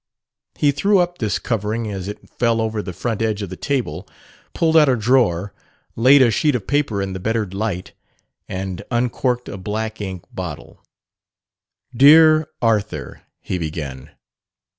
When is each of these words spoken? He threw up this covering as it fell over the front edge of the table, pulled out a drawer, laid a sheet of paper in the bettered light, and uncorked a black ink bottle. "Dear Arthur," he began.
He 0.55 0.71
threw 0.71 0.97
up 0.97 1.19
this 1.19 1.37
covering 1.37 1.91
as 1.91 2.07
it 2.07 2.27
fell 2.27 2.59
over 2.59 2.81
the 2.81 2.91
front 2.91 3.21
edge 3.21 3.43
of 3.43 3.51
the 3.51 3.55
table, 3.55 4.07
pulled 4.55 4.75
out 4.75 4.89
a 4.89 4.95
drawer, 4.95 5.53
laid 5.95 6.23
a 6.23 6.31
sheet 6.31 6.55
of 6.55 6.65
paper 6.65 7.03
in 7.03 7.13
the 7.13 7.19
bettered 7.19 7.53
light, 7.53 7.93
and 8.49 8.81
uncorked 8.89 9.47
a 9.47 9.57
black 9.57 10.01
ink 10.01 10.23
bottle. 10.33 10.83
"Dear 11.95 12.49
Arthur," 12.63 13.21
he 13.41 13.59
began. 13.59 14.09